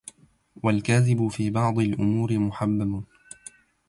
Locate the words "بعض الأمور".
1.49-2.37